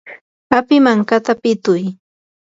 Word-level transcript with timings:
api 0.59 0.75
mankata 0.85 1.33
pituy. 1.41 1.83